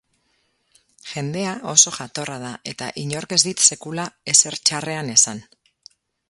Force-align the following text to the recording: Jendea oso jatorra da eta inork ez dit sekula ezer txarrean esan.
Jendea 1.09 1.51
oso 1.73 1.93
jatorra 1.97 2.37
da 2.45 2.49
eta 2.71 2.87
inork 3.03 3.37
ez 3.37 3.39
dit 3.49 3.65
sekula 3.69 4.07
ezer 4.35 4.59
txarrean 4.71 5.15
esan. 5.19 5.45